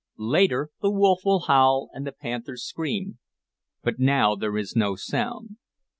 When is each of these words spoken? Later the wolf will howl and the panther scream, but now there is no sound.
Later 0.17 0.71
the 0.81 0.89
wolf 0.89 1.19
will 1.23 1.41
howl 1.41 1.91
and 1.93 2.07
the 2.07 2.11
panther 2.11 2.57
scream, 2.57 3.19
but 3.83 3.99
now 3.99 4.33
there 4.33 4.57
is 4.57 4.75
no 4.75 4.95
sound. 4.95 5.57